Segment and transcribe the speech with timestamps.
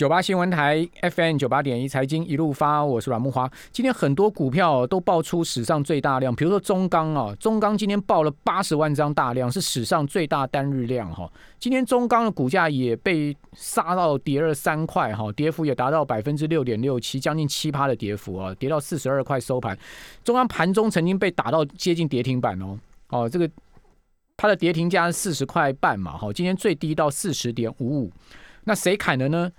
[0.00, 3.46] 九八新闻台 FM 九八点一财经一路发，我是阮木华。
[3.70, 11.30] 今天很多股票都爆出史上最大量，比如说中钢啊，中钢今天爆了八十万张大量，是史上最大单日量哈。
[11.58, 19.78] 今天中钢的股价也被杀到跌了三块哈，跌幅也达到百分之六点六七，将近七趴的跌幅啊，跌到四十二块收盘。
[20.24, 22.78] 中钢盘中曾经被打到接近跌停板哦，
[23.10, 23.46] 哦，这个
[24.38, 28.10] 它的跌停价是四十块半嘛，哈，今天最低到四十点五五，
[28.64, 29.52] 那谁砍的呢？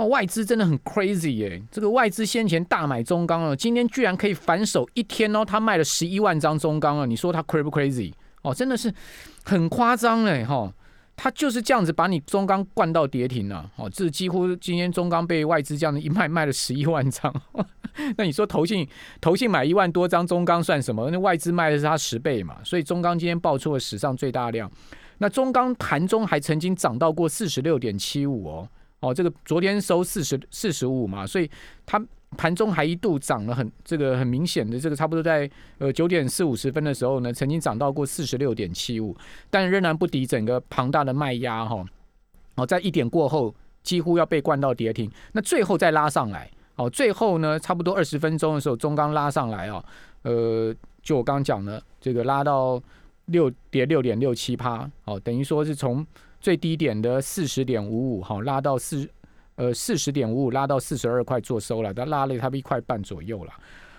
[0.00, 1.62] 哦，外资真的很 crazy 耶！
[1.70, 7.04] 这个外资先前大买中钢哦，今天居然可以反手一天哦，他卖了十一万张中钢哦。
[7.04, 8.12] 你说他 crazy 不 crazy？
[8.40, 8.90] 哦，真的是
[9.44, 10.72] 很夸张嘞哈！
[11.16, 13.70] 他就是这样子把你中钢灌到跌停了。
[13.76, 17.30] 哦，这几乎今天中钢被外资这样子一卖，卖了十一万张。
[18.16, 18.88] 那你说投信
[19.20, 21.10] 投信买一万多张中钢算什么？
[21.10, 22.56] 那外资卖的是他十倍嘛。
[22.64, 24.70] 所以中钢今天爆出了史上最大量。
[25.18, 28.66] 那中钢盘中还曾经涨到过四十六点七五哦。
[29.00, 31.50] 哦，这个昨天收四十四十五嘛，所以
[31.86, 31.98] 它
[32.36, 39.16] 盘中还一度涨了很这个很明显的这个差不多在呃九点四五十分的时候呢，曾经涨到过四十六点七五，
[39.48, 41.84] 但仍然不敌整个庞大的卖压哈。
[42.56, 49.82] 哦，在一点过后几乎要被灌到跌停，那最后再拉上来，哦，最后呢差不多二十分钟的时候中钢拉上来哦，
[50.22, 52.80] 呃，就我刚刚讲的，这个拉到
[53.26, 56.06] 六跌六点六七趴，哦，等于说是从。
[56.40, 59.06] 最低点的四十点五五，哈，拉到四，
[59.56, 63.52] 呃，四十点五五，拉到四十二块做收了，它拉了差不多一块半左右了。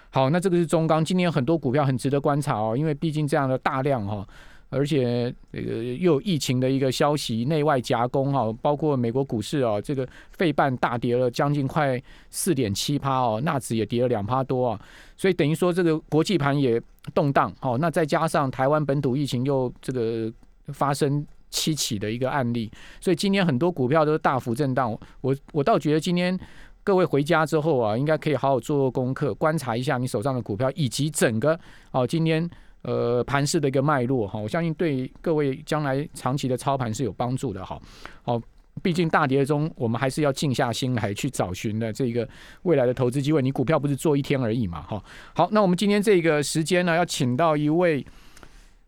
[0.10, 4.28] 好，那这个是中钢，今年很多股票很值得观察哦，因为毕竟这样的大量哈，
[4.70, 14.82] 而且这个又有疫情的一个消息，内外夹攻哈，包括美国股市啊，这个费半大跌了将近快四点七趴哦，纳指也跌了两趴多啊，
[15.16, 16.82] 所以等于说这个国际盘也
[17.14, 20.34] 动荡哦，那再加上台湾本土疫情又这个
[20.74, 21.24] 发生。
[21.52, 24.98] 七起的一个案例，所以今天很多股票都是大幅震荡。
[25.20, 26.38] 我我倒觉得今天
[26.84, 31.60] 各位回家之后啊，应该可以好好做做功课，观察一下你手上的股票以及整个
[31.92, 32.50] 哦今天
[32.82, 34.40] 呃盘市的一个脉络哈。
[34.40, 37.80] 我相信对各位将来长期的操盘是有帮助的哈。
[38.24, 38.42] 哦，
[38.82, 42.28] 毕竟大跌中我们还是要静下心来去找寻的这个
[42.64, 43.42] 未来的投资机会。
[43.42, 45.04] 你股票不是做一天而已嘛哈。
[45.36, 48.04] 好，那我们今天这个时间呢，要请到一位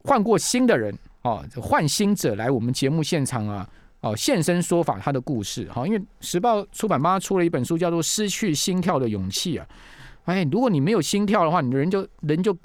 [0.05, 0.97] 换过新的人。
[1.23, 3.69] 哦，换新者来我们节目现场啊，
[4.01, 5.69] 哦，现身说法他的故事。
[5.71, 9.67] 好，因为时报出版帮他出了一本书，叫做《失去心跳的勇气》啊。
[10.25, 12.55] 哎，如果你没有心跳的话，你的人就人就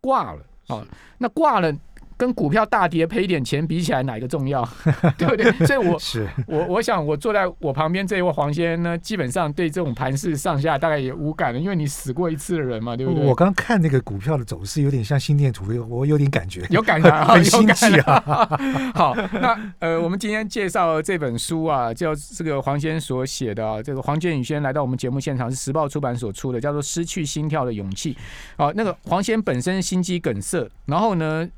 [0.00, 0.42] 挂了。
[0.68, 0.86] 哦，
[1.18, 1.72] 那挂了。
[2.20, 4.62] 跟股票大跌赔一点钱比起来，哪一个重要？
[5.16, 5.50] 对不对？
[5.66, 13.24] 所以，我是我我想，我坐在我旁边这一位黄先生呢，基本上对这种盘势上下大概也无感了，因为你死过一次的人嘛，对不对？
[13.24, 18.20] 我刚看那个股票的走势，有点像心电图，我有点感觉，有感觉，很心气啊。
[18.94, 28.12] 好，那呃，我们今天介绍这本书啊，叫这个黄先生所写的啊，这个黄建宇先生来到我们节目现场，是时报出版所出的，叫做《失去心跳的勇气》。
[28.58, 31.48] 好，那个黄先生本身心肌梗塞，然后呢？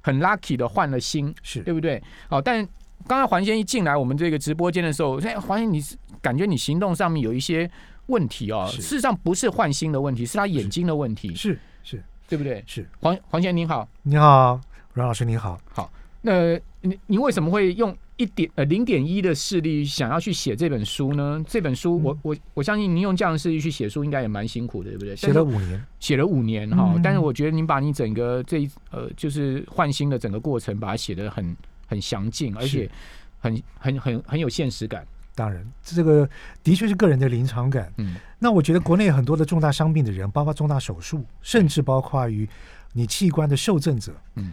[0.00, 2.02] 很 lucky 的换了心，是对不对？
[2.28, 2.66] 好，但
[3.06, 7.70] 刚才黄先一进来我们这个直播间的时候，哎，黄先你是感觉你行动上面有一些
[8.06, 8.68] 问题哦。
[8.70, 11.34] 事实上不是换心的问题，是他眼睛的问题。
[11.34, 12.62] 是是，对不对？
[12.66, 14.60] 是黄黄先您好，你好，
[14.94, 15.90] 阮老师你好，好。
[16.22, 17.96] 那你你为什么会用？
[18.20, 21.42] 一点呃零点一的视力想要去写这本书呢？
[21.48, 25.16] 这本书我我我相信您用这样的视力去写书应该也蛮辛苦的，对不对？
[25.16, 26.94] 写了五年，写了五年哈。
[27.02, 32.90] 但是我觉得您把你整个这一呃就是换新的整个过程，把它写的很很详尽，而且
[33.38, 35.06] 很很很很有现实感。
[35.34, 36.28] 当然，这个
[36.62, 37.90] 的确是个人的临场感。
[37.96, 42.46] 嗯，那我觉得国内很多的重大伤病的人，包括重大手术，甚至包括于
[42.92, 44.52] 你器官的受赠者，嗯。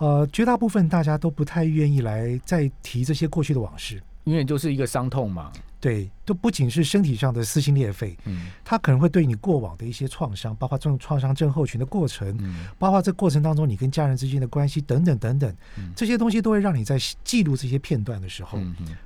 [0.00, 5.52] 呃，绝大部分大家都不太愿意来再提这些过去的往事，因为就是一个伤痛嘛。
[5.78, 15.56] 对，都不仅是身体上的撕心裂肺，嗯，它可能会对你过往的一些创伤，包括这种创伤症候群的过程，嗯，包括这过程当中你跟家人之间的关系等等等等，
[15.96, 18.58] 这些东西都会让你在记录这些片段的时候，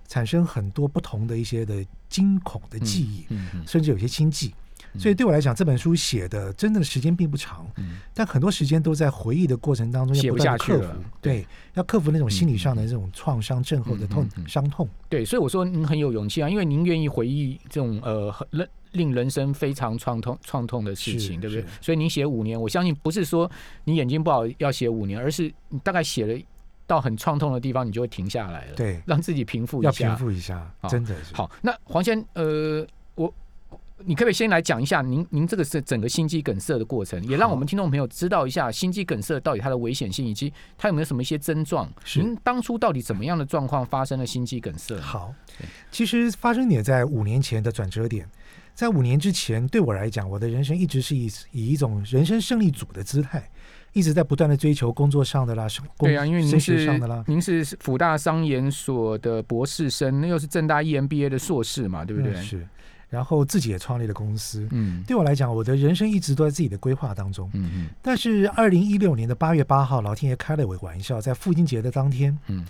[0.09, 4.53] 产生很多不同的一些的惊恐的记忆，嗯甚至有些轻记。
[4.99, 7.67] 所以对我来讲，这本书写的真的时间并不长，
[8.13, 10.97] 但很多时间都在回忆的过程当中写不下去了。
[11.21, 14.89] 对，要克服那种心理上的这种创伤症候的痛伤痛。
[15.09, 21.65] 对，所以我说您很有勇气啊，因为您愿意回忆这种呃令令人生非常创痛创痛的事情，对不对？
[21.81, 23.51] 所以您写五年，我相信不是说
[23.85, 26.41] 你眼睛不好要写五年，而是你大概写了
[26.87, 31.51] 到很创痛的地方，你就会停下来了，对，让自己平复一下，要平复一下，真的是好。
[31.61, 32.87] 那黄先呃，我。
[34.07, 41.91] 你可不可以先来讲一下您您这个是整个心肌梗塞的过程，也让我们听众朋友知道一下心肌梗塞到底它的危险性，以及它有没有什么一些症状？
[42.17, 45.01] 您当初到底怎么样的状况发生了心肌梗塞？
[45.01, 45.35] 好，
[45.91, 48.29] 其实发生点在五年前的转折点，
[48.75, 53.51] 在五年之前，对我来讲，我的人生一直是以以一种人生胜利组的姿态。
[53.95, 55.69] 一直在不断的追求工作上的啦，
[55.99, 62.35] 对啊，因为您是上的啦，您是辅大商研所的博士生，那又是正大 EMBA 的硕士嘛，对不对？
[62.43, 62.67] 是，
[63.09, 64.67] 然后自己也创立了公司。
[64.71, 67.51] 嗯，对我来讲，我的人生一直都在自己的规划当中。
[67.55, 67.89] 嗯嗯。
[68.03, 72.67] 但是二零一六年的八月八号，老天爷开了我玩笑，在父亲节的当天，嗯，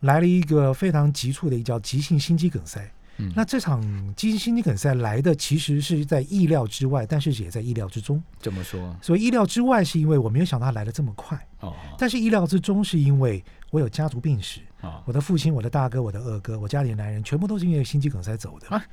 [0.00, 2.80] 来了一个非常急促的一叫急性心肌梗塞。
[3.18, 3.80] 嗯那这场
[4.14, 8.22] 急性心肌梗塞来的其实是在意料之外，但是也在意料之中。
[8.38, 8.94] 怎么说？
[9.00, 11.34] 所以意料之外是因为我没有想到他来的这么快。
[11.60, 11.72] 哦。
[11.96, 14.60] 但是意料之中是因为我有家族病史。
[14.82, 15.02] 啊。
[15.06, 18.68] 我的父亲、我的大哥、我的二哥，我家里的男人全部都是因为心肌梗塞走的。
[18.68, 18.84] 啊。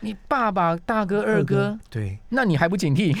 [0.00, 3.16] 你爸爸、大哥、二哥，对，那你还不警惕？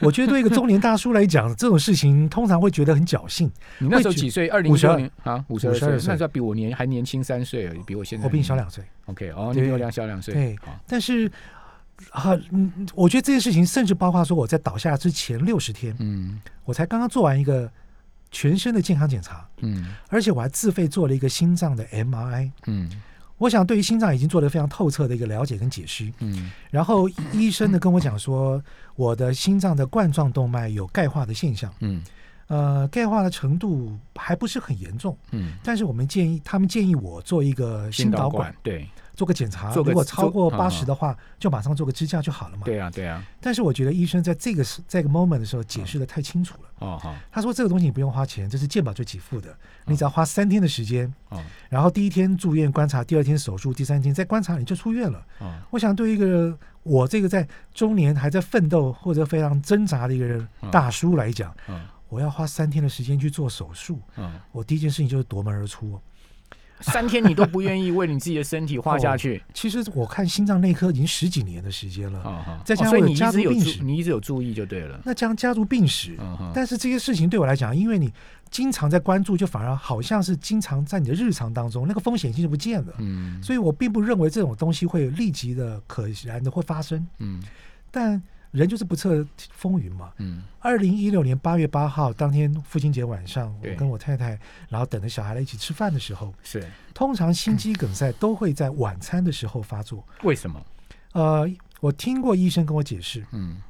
[0.00, 3.50] 我觉得对一个中年大叔来讲，这种事情通常会觉得很侥幸。
[3.78, 4.48] 你那时候几岁？
[4.48, 8.84] 二零五十二年啊，五十二岁，那时候比我年还年轻三岁而已，比我现在我比你小两岁。
[9.06, 10.34] OK，哦，你比我两小两岁。
[10.34, 10.56] 对，
[10.86, 11.30] 但是
[12.10, 17.70] 啊，嗯，我觉得这件事情甚至包括说我在倒下之前六十天，嗯，我才刚刚做完一个
[18.32, 22.90] 全身的健康检查，嗯，而且我还自费做了一个心脏的 MRI，嗯。
[23.38, 28.62] 我想对于心脏已经做了非常透彻的一个了解跟解析，嗯，然后医生呢跟我讲说，
[28.96, 32.02] 我的心脏的冠状动脉有钙化的现象，嗯，
[32.46, 38.88] 呃，钙化的程度还不是很严重，嗯，但是我们建议他们建议我做一个心导管，对。
[39.14, 42.62] 做个检查，如果超过八十的话，就马上做个支架就好了嘛。
[42.64, 43.24] 对啊，对啊。
[43.40, 46.68] 但是我觉得医生在这个时这个 moment 的时候解释的太清楚了。
[46.80, 47.14] 哦好。
[47.30, 49.56] 他说这个东西你不用花钱，这是健保最给付的，
[49.86, 51.12] 你只要花三天的时间。
[51.28, 51.40] 哦。
[51.68, 55.24] 然后第一天住院观察，第二天手术，第三天再观察你就出院了。
[55.38, 55.52] 哦。
[55.70, 61.54] 我想对一个我这个在中年还在奋斗或者非常挣扎的一个人大叔来讲，
[62.08, 64.00] 我要花三天的时间去做手术。
[64.16, 64.32] 嗯。
[64.50, 66.00] 我第一件事情就是夺门而出。
[66.92, 69.42] 三天你都不愿意为你自己的身体花下去？
[69.52, 75.00] 其实我看心脏内科已经十几年的时间了，再加上你家族病史，你一直有注意就对了。
[75.04, 76.16] 那加上家族病史，
[76.54, 78.12] 但是这些事情对我来讲，因为你
[78.50, 82.94] 经常在关注，就反而好像是经常在你的日常当中，那个风险性就不见了。
[82.98, 87.06] 嗯，所以我并不认为这种东西会立即的、可然的会发生。
[87.18, 87.42] 嗯，
[87.90, 88.22] 但。
[88.54, 90.12] 人就是不测风云嘛。
[90.18, 90.44] 嗯。
[90.60, 100.02] 二零一六年八月八号当天父亲节晚上，我跟我太太，然后等着小孩来一起吃饭的时候，是通常心肌梗塞都会在晚餐的时候发作。
[100.22, 100.64] 为什么？
[101.12, 101.46] 呃，
[101.80, 103.60] 我听过医生跟我解释，嗯，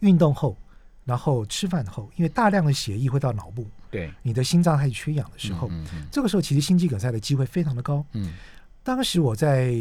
[0.00, 0.56] 运动后，
[1.04, 5.70] 然后吃饭后，因为大量的血液会到脑部，对，你的心脏开始缺氧的时候，
[6.10, 8.04] 这个时候其实心肌梗塞的机会非常的高。
[8.14, 8.32] 嗯。
[8.82, 9.72] 当时我在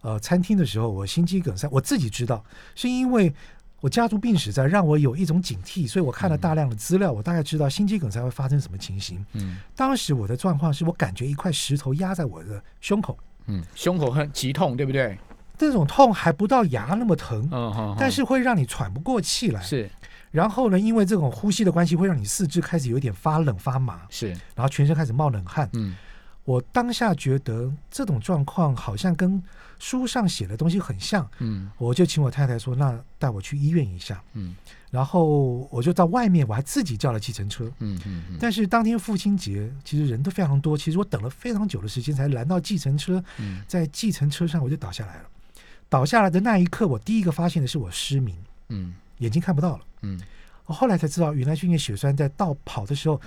[0.00, 2.44] 呃餐厅的时候，我心肌梗塞，我自己知道
[2.74, 3.32] 是因为。
[3.80, 9.24] 我家族病史在让我有一种警惕，所以我看了大量的资料，我大概知道心肌梗塞会发生什么情形。
[9.34, 13.16] 嗯，当时我的状况是我感觉一块石头压在我的胸口，
[13.46, 15.16] 嗯，胸口很急痛，对不对？
[15.56, 19.62] 这种痛还不到牙那么疼，嗯但是会让你喘不过气来。
[19.62, 19.88] 是，
[20.30, 24.02] 然后呢，因为这种呼吸的关系，会让你四肢开始有点发冷发麻。
[24.10, 25.68] 是，然后全身开始冒冷汗。
[25.72, 25.96] 嗯。
[26.48, 29.42] 我当下觉得这种状况好像跟
[29.78, 34.56] 书上写的东西很像，嗯，我就请我太太说，那带我去医院一下，嗯，
[34.90, 43.62] 然后我就到外面，我还自己叫了计程车，嗯嗯，但是当天父亲节，其实人都非常多，其实我等了非常久的时间才拦到计程车，嗯。
[43.68, 45.24] 在计程车上我就倒下来了，
[45.90, 48.34] 倒下来的那一刻，我第一个发现的是我失明，
[48.70, 50.18] 嗯，眼睛看不到了，嗯，
[50.64, 53.20] 我后来才知道，原来是因为血栓在倒跑的时候。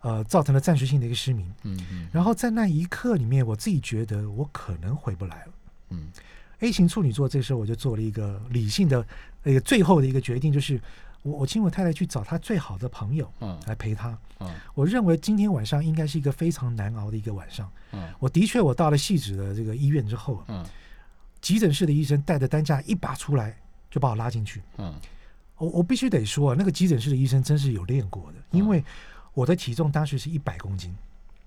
[0.00, 1.46] 呃，造成了暂时性的一个失明。
[1.64, 2.08] 嗯嗯。
[2.12, 5.52] 然后在那一刻里面，我自己觉得我可能回不来了。
[5.90, 6.08] 嗯。
[6.60, 9.06] A 型处女座这时候我就做了一个理性的
[9.44, 10.80] 一个最后的一个决定，就是
[11.22, 14.16] 我我请我太太去找她最好的朋友，嗯，来陪她。
[14.40, 14.48] 嗯。
[14.74, 17.70] 我认为今天晚上应该是一个非常难熬的一个晚上。
[17.92, 18.08] 嗯。
[18.18, 20.64] 我的确，我到了细致的这个医院之后，嗯，
[21.40, 23.56] 急诊室的医生带着担架一把出来，
[23.90, 24.62] 就把我拉进去。
[24.78, 24.94] 嗯。
[25.56, 28.84] 我我必须得说，那个急诊室的医生真是有练过的，因为。
[29.38, 30.92] 我的体重当时是一百公斤，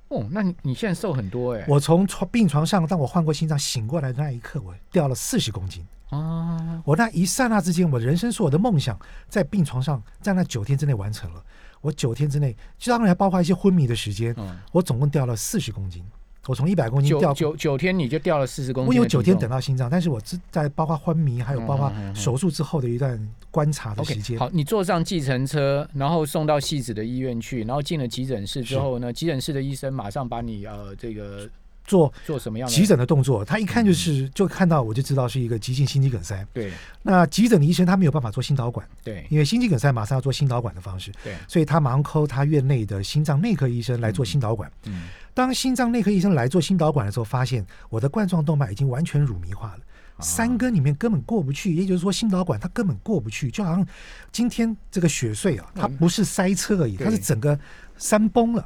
[0.07, 1.65] 哦，那你你现在瘦很多哎！
[1.67, 6.81] 我从床病床上，当我换过心脏醒过来的那一刻，我掉了四十公斤哦！
[6.85, 11.43] 我那一刹那之间，我人生所有的梦想在病床上，在那九天之内完成了。
[11.81, 12.55] 我九天之内，
[12.85, 14.33] 当然还包括一些昏迷的时间，
[14.71, 16.01] 我总共掉了四十公斤。
[16.47, 18.89] 我从一百公斤掉九九天，你就掉了四十公斤。
[18.89, 23.19] 我有九天等到心脏，但是我只在包括昏迷，还有包括手术之后的一段
[23.51, 24.39] 观察的时间。
[24.39, 31.47] 好，你坐上计程车，然后送到戏子的医院去，然后进了急诊室之后呢，急诊室的医生马上把你呃这个
[31.91, 32.73] 做做什么样的？
[32.73, 36.45] 急诊的动作，他一看就是就看到我就知道是一个急性心肌梗塞。
[36.53, 36.71] 对。
[37.03, 39.25] 那急诊的医生他没有办法做心导管，对。
[39.29, 44.71] 因为心肌梗塞马上要做心导管的方式，对，所以他马上扣他院内的心脏内科医生来做心导管。
[44.85, 49.79] 嗯当心脏内科医生来做心导管的时候，发现我的冠状动脉已经完全乳糜化了。
[50.17, 50.21] 啊。
[50.21, 53.85] 三根里面根本过不去，也就是说心导管它根本过不去，就好像
[54.31, 57.57] 今天这个雪隧啊，它不是塞车而已，对它是整个
[57.97, 58.65] 山崩了，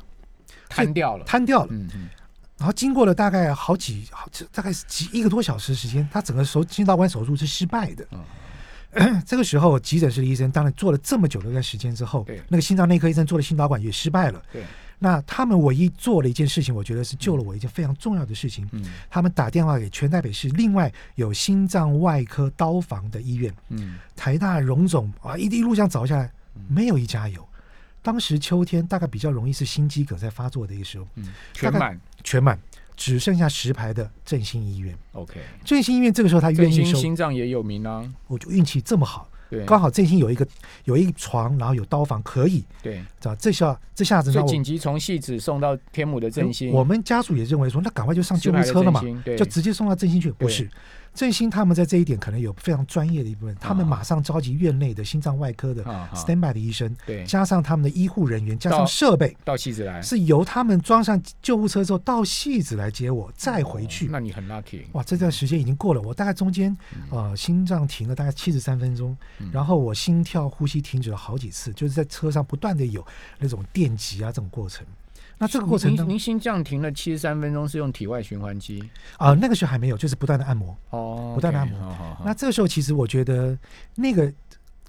[0.68, 1.68] 瘫掉了，瘫掉了。
[1.70, 2.10] 嗯嗯
[2.58, 8.08] 然后经过了大概好几好大概是几一个多小时时间，他整个手心导管手术是失败的。
[8.12, 8.24] 嗯
[9.28, 14.42] 这个时候，急诊室的医生当然做了这么久的一段时间之后对，那个心脏内科医生做的心导管也失败了。
[14.54, 14.64] 对
[14.98, 18.66] 那他们唯一做了一件事情，我觉得是救了我一件非常重要的事情。
[18.72, 26.32] 嗯他们打电话给全台北市另外有心脏外科刀房的医院，嗯台大、荣总啊，一一路这样找下来，
[26.70, 27.46] 没有一家有。
[28.02, 32.60] 当时秋天大概比较容易是心肌梗塞发作的一个时候，嗯，全满全满，
[32.98, 34.94] 只剩下十排的振兴医院。
[35.14, 40.46] OK，振兴医院这个时候他愿意收，心脏也有名啊，我就运气这么好，对，刚好振兴有一个
[40.86, 43.02] 有一床，然后有刀房可以，对，
[43.40, 49.02] 这下这下子呢，紧急从戏子送到天母的振兴，我们家属也认为说，那赶快就上救护车了嘛
[49.38, 50.32] 就直接送到振兴去。
[50.32, 50.68] 不是，
[51.16, 53.96] 振兴他们在这一点可能有非常专业的一部分，他们啊。
[53.96, 55.82] 马上召集院内的心脏外科的
[56.14, 57.24] standby 的医生，对。
[57.26, 60.02] 加上他们的医护人员，加上设备，到戏子来。
[60.02, 64.08] 是由他们装上救护车之后到戏子来接我，再回去。
[64.08, 64.10] 哦。
[64.12, 66.76] 那你很 lucky，哇，这段时间已经过了，我大概中间
[67.10, 69.50] 呃心脏停了大概七十三分钟，嗯。
[69.54, 73.06] 然后我心跳、呼吸停止了好几次，就是在车上不断的有
[73.40, 74.86] 那种电击啊这种过程。
[75.38, 78.84] 那这个过程中您您心脏停了七十三分钟，是用体外循环机
[79.18, 80.76] 啊、那个时候还没有，就是不断的按摩。
[80.92, 83.58] 哦，不断地 OK，按摩那这个时候其实我觉得
[83.96, 84.32] 那个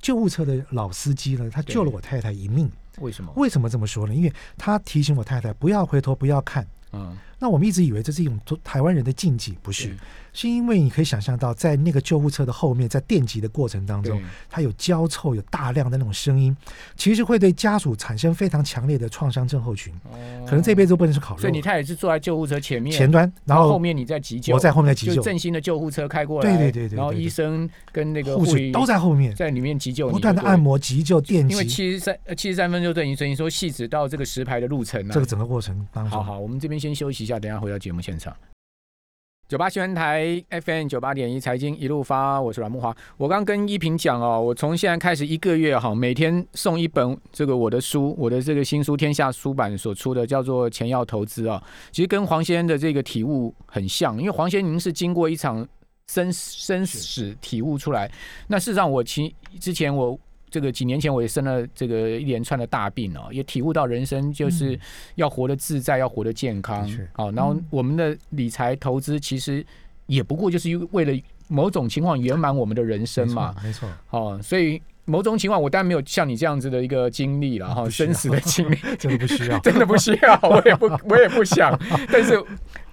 [0.00, 2.70] 救护车的老司机呢，他救了我太太一命。
[2.98, 3.32] 为什么？
[3.36, 4.14] 为什么这么说呢？
[4.14, 6.66] 因为他提醒我太太不要回头，不要看。
[6.92, 9.94] 嗯，那我们一直以为这是一种台湾人的禁忌，不是？
[10.32, 16.54] 是因为你可以想象到，在那个救护车的后面，在电击的过程当中，它有焦臭，有大量的那种声音，
[16.94, 20.44] 其实会对家属产生非常强烈的创伤症候群，哦。
[20.46, 21.40] 可能这辈子都不能吃烤肉。
[21.40, 31.54] 所以你他也是坐在救护车前面，前端，然后后后面你在急救，我在后面在急救，就振兴的救护车开过来，对对对对对然后医生跟那个护士都在后面，在里面急救，不断的按摩、急救、电击。
[31.54, 35.12] 因为击，七十三呃七十三分钟就已经等于说细致到这个石牌的路程啊。
[35.12, 38.32] 这个整个过程当中，好好，我们这边先休息一下，等下回到节目现场。
[39.48, 42.96] 九八新闻台 FM 九八点一财经一路发，我是阮木华。
[43.16, 55.66] 我刚跟依萍讲哦，我从现在开始一个月哈，每天送一本这个我的书，我的这个新书天下出版所出的叫做《钱要投资》啊，其实跟黄先生的这个体悟很像，因为黄先生您是经过一场
[56.06, 58.08] 生生死体悟出来。
[58.46, 60.16] 那事实上，我其之前我
[60.48, 64.80] 这个几年前我也生了这个一连串的大病哦，也体悟到人生就是嗯
[65.16, 66.88] 要活得自在，要活得健康。
[67.12, 69.64] 好，然后我们的理财投资其实
[70.06, 71.12] 也不过就是为了
[71.48, 73.54] 某种情况圆满我们的人生嘛。
[73.62, 78.76] 没错，哦，所以某种情况我当然没有像你这样子的一个经历了哈，不需要生死的经历。
[78.98, 79.58] 真的不需要。
[79.62, 81.78] 真的不需要，我也不，我也不想。
[82.10, 82.42] 但是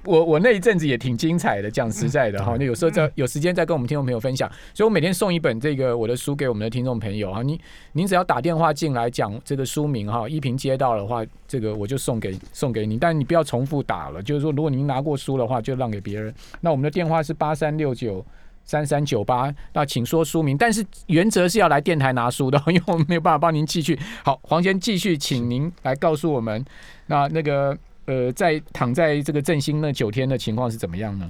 [0.05, 4.49] 我我那一阵子也挺精彩的，讲实在的哈，那有时候在有时间再跟我们听众朋友分享。
[4.73, 7.59] 所以我每天送一本这个我的书给我们的听众朋友啊，您
[7.93, 16.33] 您只要打电话进来讲这个书名哈，依萍接到的话，这个我就送给送给你，但你不要重复打了，就是说如果您拿过书的话，就让给别人。
[16.61, 18.25] 那我们的电话是八三六九。
[18.65, 23.99] 三三九八，那请说书名，但是原则是要来电台拿书的， 因为我们没有办法帮您寄去。
[24.23, 26.63] 好，黄先继续，请您来告诉我们，
[27.07, 31.27] 那那个呃，在躺在这个振兴那九天的情况是怎么样呢？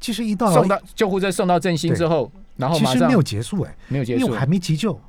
[0.00, 4.20] 其实一到送到救护车送到振兴之后，然后其实没有结束哎、没有结束。
[4.20, 5.00] 因为我还没急救，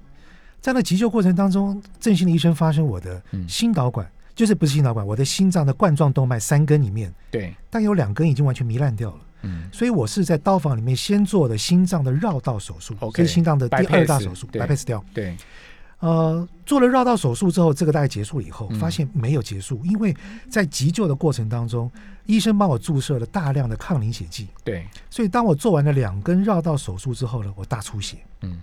[0.62, 3.48] 在那急救过程当中，振兴的医生发生我的嗯。
[3.50, 9.18] 心导管，就是不是心导管，我的心脏的冠状动脉三根里面，对，但有两根已经完全糜烂掉了。
[9.42, 15.04] 嗯，所以我是在刀房里面先做的心脏的绕道手术 OK，心脏的第二大手术，bypass 掉。
[15.14, 15.36] 对，
[16.00, 20.16] 呃，做了绕道手术之后，这个大概结束了以后嗯，发现没有结束，因为
[20.50, 21.90] 在急救的过程当中，
[22.25, 28.18] 医生帮我注射了大量的抗凝血剂，对，所以当我做完了两根绕道手术之后呢，我大出血。
[28.42, 28.60] 嗯。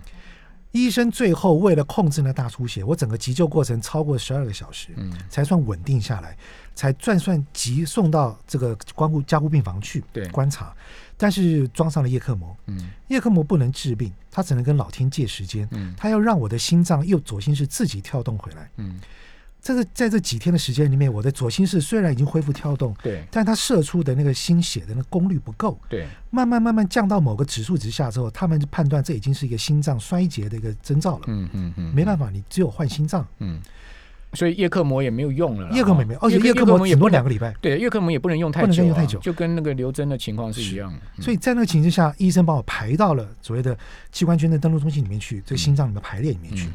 [0.71, 6.35] 医生最后为了控制那大出血，我整个急救过程超过十二个小时，嗯，才算稳定下来，
[6.73, 10.27] 才算算急送到这个关护加护病房去对。
[10.29, 10.75] 观察，
[11.23, 12.89] 但是装上了叶克膜，嗯。
[13.07, 15.93] 叶克膜不能治病，他只能跟老天借时间，嗯。
[15.95, 18.69] 它要让我的心脏右左心室自己跳动回来。
[18.75, 18.99] 嗯，
[19.61, 23.25] 这个在这几天的时间里面，我的左心室虽然已经恢复跳动，对。
[23.31, 31.23] 但它射出的那个心血的那个功率不够，对，慢慢慢慢降到某个指数值下之后，他们就判断这已经是一个心脏衰竭的一个征兆了。
[31.27, 33.25] 嗯嗯嗯，没办法，你只有换心脏。
[33.39, 33.61] 嗯
[34.33, 35.69] 所以叶克膜也没有用了。
[35.71, 37.53] 叶克膜没有，而且叶克膜也多两个礼拜。
[37.61, 40.93] 对，叶克膜也不能用太久，不能用太久，就跟那个刘真的情况是一样。
[41.19, 43.77] 所以在那个情境下，医生把我排到了所谓的
[44.11, 46.69] 器官捐赠登录中心里面去，这个心脏里面排列里面去。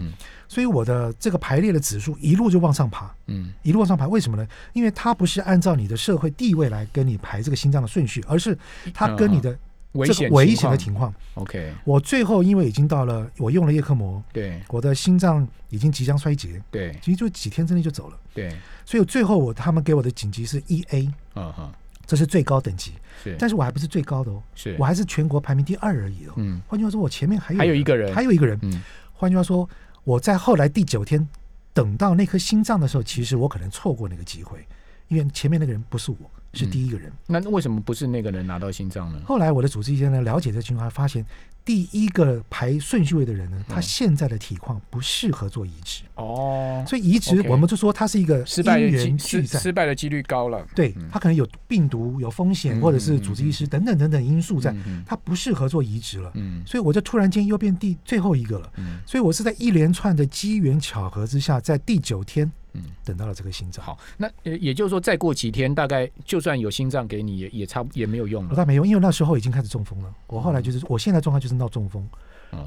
[0.46, 4.08] 所以我的这个排列的指数一路就往上爬，嗯，一路往上爬。
[4.08, 4.46] 为什么呢？
[4.72, 8.56] 因为它不是按照你的社会地位来跟你排这个心脏的顺序，而是
[8.94, 9.56] 它跟你的。
[9.98, 11.72] 危险危险的情况，OK。
[11.84, 18.50] 我最后因为已经到了，我用了叶克膜，对，我的心脏已经即将衰竭，对，其实就几天之内就走了，对。
[18.84, 21.70] 所以最后我他们给我的紧急是 E A，嗯哼，
[22.06, 24.74] 这是最高等级，是，但是我还不是最高的哦，是。
[24.78, 26.62] 我还是全国排名第二而已哦，嗯。
[26.66, 28.82] 换句话说，我前面还有还有一个人，还有一个人，嗯。
[29.12, 29.68] 换句话说，
[30.04, 31.26] 我在后来第九天
[31.74, 34.66] 等到那颗心脏的时候，其实我可能错过那个机会，
[35.08, 36.18] 因为前面那个人不是我。
[36.58, 39.20] 是第一个人，那为什么不是那个人拿到心脏呢？
[39.24, 41.24] 后来我的主治医生呢了解这情况，发现
[41.64, 50.66] 第一个排顺序位的人呢，他现在的体况不适合做移植哦，所以移植我们就说他是一个失败的几失败的几率高了。
[50.74, 54.74] 对他可能有病毒有风险，或者是主治医师等等等等因素在，
[55.06, 56.30] 他不适合做移植了。
[56.34, 58.72] 嗯，所以我就突然间又变第最后一个了。
[58.76, 62.50] 嗯，所以我是在一连串的机缘巧合之下，在第九天。
[62.78, 63.84] 嗯，等到了这个心脏。
[63.84, 68.54] 好，那也就是说，再过几天，大概就算有心脏给你，也也差也没有用了。
[68.56, 70.14] 那没用，因为那时候已经开始中风了。
[70.26, 72.08] 我后来就是，我现在状况就是闹中风，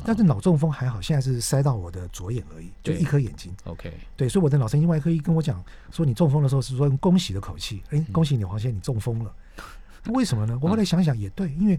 [0.05, 3.53] 但是脑中风还好，现在是塞到我的左眼而已，就一颗眼睛。
[3.65, 9.33] OK，对，所以我的脑神经外科医跟我讲说，你中风的时候是说用恭喜的口气，哎，恭喜你黄先生你中风了。
[10.09, 10.57] 为什么呢？
[10.61, 11.77] 我后来想想也对，因为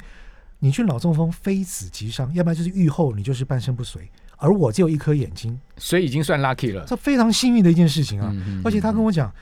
[0.61, 4.09] 你去脑中风非死即伤，要不然就是愈后你就是半身不遂。
[4.43, 6.85] 而我只有一颗眼睛，所以已经算 lucky 了。
[6.85, 8.35] 这非常幸运的一件事情啊！
[8.65, 9.33] 而且他跟我讲，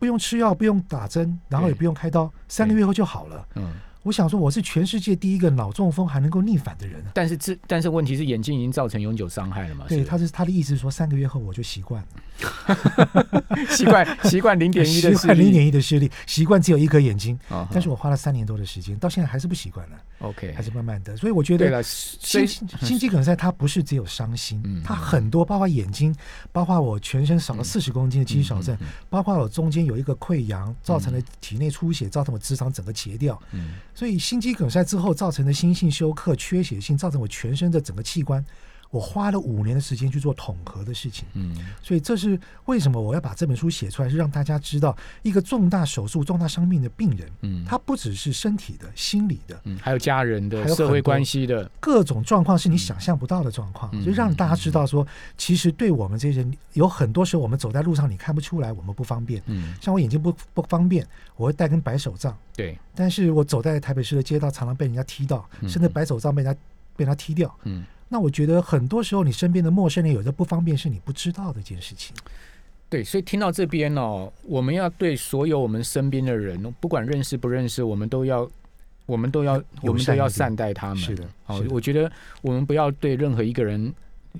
[0.00, 3.46] 不用吃药，不用打针，然后也不用开刀，三个月后就好了。
[3.54, 3.70] 嗯。
[4.02, 7.02] 我想说，我是全世界第一个脑中风还能够逆反的人。
[7.12, 9.86] 但是这，但是问题是眼睛已经造成永久伤害了嘛？
[9.88, 17.38] 对，他是他的意思是说，三个月后我就习惯了， 习惯习惯零点一的 习惯零点一的视力，习惯只有一颗眼睛。
[17.70, 19.96] 但是我花了三年多的时间，到现在还是不习惯了。
[20.20, 21.16] OK，还是慢慢的。
[21.16, 26.14] 所以我觉得，心心肌梗塞它不是只有伤心，它很多，包括眼睛，
[26.52, 28.76] 包括我全身少了四十公斤的肌少症，
[29.10, 33.40] 包括我中间有一个溃疡，造成了体内出血，造成我直肠整个截掉。
[33.52, 33.74] 嗯。
[33.98, 38.44] 所以心肌梗塞之后造成的心性休克、缺血性，造成我全身的整个器官，
[38.90, 41.26] 我花了五年的时间去做统合的事情。
[41.34, 59.42] 嗯，所以这是为什么我要把这本书写出来，是让大家知道一个重大手术、重大伤病的病人，嗯，他不只是身体的、心理的，嗯，还有家人的、还有社会关系的各种状况，是你想象不到的状况，就让大家知道说，其实对我们这些人，有很多时候我们走在路上，你看不出来我们不方便。
[59.46, 61.06] 嗯，像我眼睛不不方便。
[61.36, 66.60] 我会戴根白手杖，对，但是我走在台北市的街道，常常被人家踢到，甚至白手杖被人家
[66.96, 67.54] 被他踢掉。
[67.62, 72.14] 嗯，那我觉得很多时候你身边的陌生人有的不方便，是你不知道的一件事情。
[72.88, 78.48] 对，所以听到这边哦，我们要对所有我们身边的人，不管认识不认识，我们都要，
[79.06, 80.98] 我们都要，我们都要善待他们。
[80.98, 83.92] 是的，好，我觉得我们不要对任何一个人。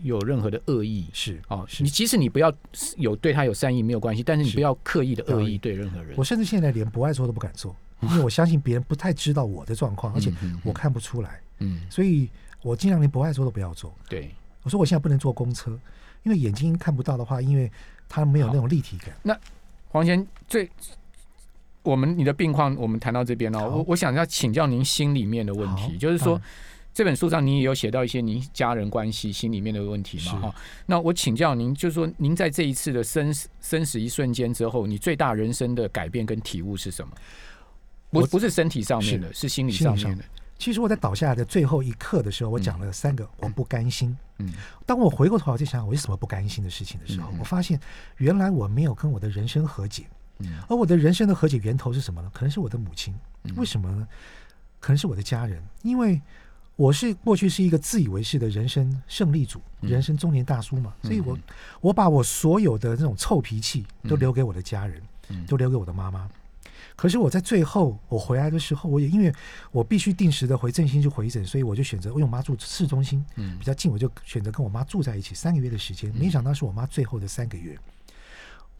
[0.04, 2.52] 有任何的恶意是哦，你即使你不要
[2.98, 6.14] 有对他有善意没有关系，但是你不要刻意的恶意对任何人。
[6.16, 10.30] 我甚至现在连不爱做都不敢做，因为我相信别人不太知道我的状况， 而且
[10.62, 11.40] 我看不出来。
[11.60, 12.28] 嗯，所以
[12.62, 13.94] 我尽量连不爱做都不要做。
[14.08, 14.30] 对，
[14.62, 15.70] 我说我现在不能坐公车，
[16.22, 17.70] 因为眼睛看不到的话，因为
[18.08, 19.14] 它没有那种立体感。
[19.22, 19.38] 那
[19.88, 20.70] 黄先最，
[21.82, 26.40] 我们你的病况我们谈到这边哦，我我想要请教您心里面的问题，就是说。
[26.94, 30.40] 这本书上，您也有写到一些您家人关系心里面的问题嘛？
[30.40, 30.54] 哈，
[30.86, 37.12] 那我请教您，就是说，您在这一次的生死生死一瞬间之后，你最大人生的改变跟体悟是什么？
[38.10, 40.24] 不不是身体上面的，是心理上面的。
[40.58, 44.16] 其实我在倒下来的最后一刻的时候，我讲了三个我不甘心。
[44.38, 44.52] 嗯，
[44.84, 47.80] 当我回过头来在想我有什么不甘心的事情的时候，我发现
[48.16, 50.04] 原来我没有跟我的人生和解。
[50.40, 52.30] 嗯，而我的人生的和解源头是什么呢？
[52.34, 53.14] 可能是我的母亲。
[53.56, 54.06] 为什么呢？
[54.80, 56.20] 可能是我的家人，因为。
[56.78, 61.36] 我是过去是一个自以为是的人生胜利组，人生中年大叔嘛，所以我
[61.80, 65.02] 我把我所有的那种臭脾气都留给我的家人，
[65.48, 66.30] 都留给我的妈妈。
[66.98, 69.32] 可是我在最后我回来的时候，我也因为
[69.70, 73.24] 我必须定时的回振兴去回诊，所以我就选择因为我妈住市中心，
[73.56, 76.12] 比较近，我就选择跟我妈住在一起三个月的时间。
[76.16, 77.78] 没想到是我妈最后的三个月，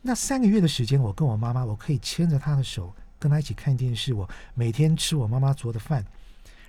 [0.03, 6.05] 那三个月的时间，我跟我妈妈，我可以牵着她的手，跟她一起看电视，我每天吃我妈妈做的饭。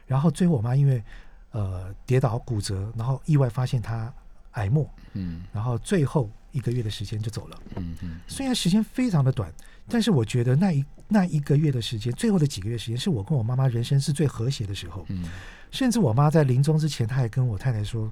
[0.06, 1.04] 然后最后我妈因为
[1.50, 4.14] 呃跌倒骨折，然后意外发现她
[4.52, 8.20] 癌末，嗯，然后最后一个月的时间就走了，嗯嗯。
[8.28, 9.52] 虽然时间非常的短，
[9.88, 15.06] 但是我觉得那一那一个月的时间，最后的几个月时间，是我跟我妈妈人生是最和谐的时候。
[15.10, 15.26] 嗯，
[15.72, 18.12] 甚至我妈在临终之前，她还跟我太太说：“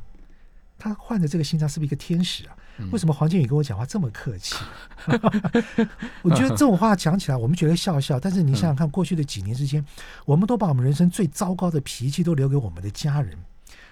[0.78, 2.56] 她换的这个心脏是不是一个天使啊？
[2.92, 4.56] 为什么黄建宇跟我讲话这么客气？
[6.22, 8.20] 我觉得这种话讲起来，我们觉得笑笑。
[8.20, 9.84] 但是你想想看，过去的几年之间，
[10.26, 13.36] 我们都把我们人生最糟糕的脾气都留给我们的家人。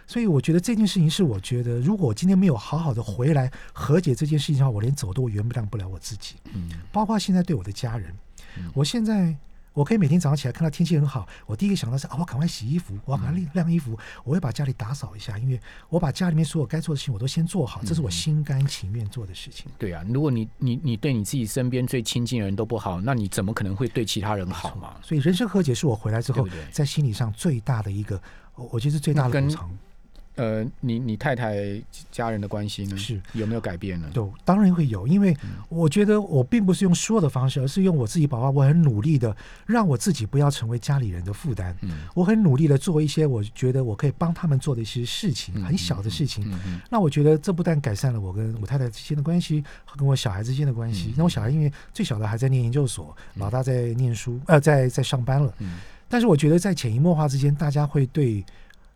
[0.08, 6.36] 所以我觉得这件事情是，我觉得如果我今天没有好好的回来和解这件事情的话，我连走都原谅不了我自己。
[6.54, 8.14] 嗯，包括现在对我的家人，
[8.74, 9.36] 我现在。
[9.76, 19.66] 我可以每天早上起来看到天气很好，我第一个想到是啊，我赶快洗衣服，我要赶快晾晾衣服，我会把家里打扫一下，因为我把家里面所有该做的事情我都先做好，这是我心甘情愿做的事情。
[19.78, 24.96] 对啊，如果你你你对你自己身边最亲近的人都不好，那你怎么可能会对其他人好嘛？
[25.04, 28.18] 所以人生和解是我回来之后在心理上最大的一个，
[28.56, 29.70] 我觉得是最大的补偿。
[30.36, 31.56] 呃，你你太太
[32.12, 32.98] 家人的关系呢？
[32.98, 34.10] 是有没有改变呢？
[34.14, 35.36] 有，当然会有，因为
[35.70, 41.74] 我觉得我并不是用说的方式，而是用我自己，宝宝，我很努力的让我自己不要成为家里人的负担。
[41.82, 46.44] 嗯，我很努力的做一些我觉得我可以帮他们做的一些事情，很小的事情。
[46.52, 46.82] 嗯嗯。
[46.90, 49.64] 那我觉得这不但改善了我跟我太太之间的关系，
[49.96, 51.14] 跟我小孩之间的关系。
[51.16, 55.54] 那我小孩因为最小的还在念研究所，老大在念书，呃，在在上班了。
[55.60, 55.80] 嗯。
[56.10, 58.44] 但是我觉得在潜移默化之间，大家会对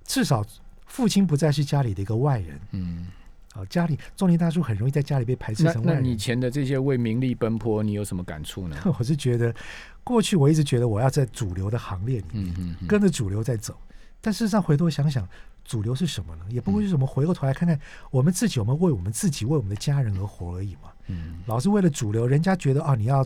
[0.03, 0.45] 至少。
[0.89, 3.07] 父亲不再是家里的一个外人，嗯，
[3.53, 6.03] 啊，家里中年大叔很容易在家里被排斥成外人。
[6.03, 8.75] 那以前的这些为名利奔波，你有什么感触呢？
[8.99, 9.55] 我是觉得，
[10.03, 13.77] 过去我一直觉得我要在主流的行列里面，跟着主流在走。
[14.19, 15.25] 但事实上回头想想，
[15.63, 16.43] 主流是什么呢？
[16.49, 17.79] 也不过就是我们回过头来看看，
[18.11, 20.91] 我们自己，我们为我们自己，为我们的家人而活而已嘛。
[21.07, 23.25] 嗯，老是为了主流，人家觉得啊，你要。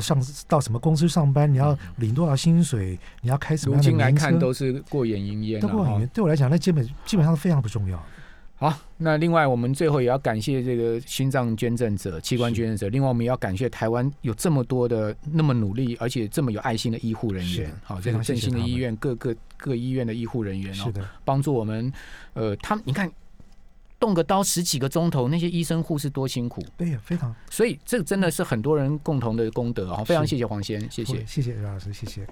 [0.00, 1.52] 上到什么公司上班？
[1.52, 2.98] 你要领多少薪水？
[3.20, 4.04] 你要开什么样的名车？
[4.04, 5.60] 来看都是过眼云烟。
[5.60, 8.02] 都过眼云烟，对我来讲，那基本基本上非常不重要。
[8.56, 12.88] 好，那另外我们最后也要感谢这个心脏捐赠者、器官捐赠者。
[12.88, 17.70] 另外，我们也要感谢台湾有这么多的那么努力而且这么有爱心的医护人员。
[17.82, 20.92] 好，这个振兴的医院，各个各医院的医护人员哦，
[21.24, 21.92] 帮助我们。
[22.34, 23.10] 呃，他们你看。
[23.98, 26.62] 动个刀十几个钟头，那些医生护士多辛苦。
[26.76, 27.34] 对呀，非常。
[27.50, 30.02] 所以这个真的是很多人共同的功德啊！
[30.04, 32.26] 非常谢谢黄先，谢谢，谢谢刘老师，谢谢。